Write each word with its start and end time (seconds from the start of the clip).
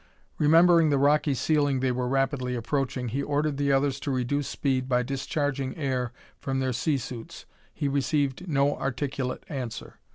Remembering 0.39 0.89
the 0.89 0.97
rocky 0.97 1.35
ceiling 1.35 1.79
they 1.79 1.91
were 1.91 2.07
rapidly 2.07 2.55
approaching, 2.55 3.09
he 3.09 3.21
ordered 3.21 3.57
the 3.57 3.71
others 3.71 3.99
to 3.99 4.09
reduce 4.09 4.47
speed 4.47 4.89
by 4.89 5.03
discharging 5.03 5.77
air 5.77 6.11
from 6.39 6.59
their 6.59 6.73
sea 6.73 6.97
suits. 6.97 7.45
He 7.71 7.87
received 7.87 8.47
no 8.47 8.75
articulate 8.77 9.43
answer. 9.47 9.99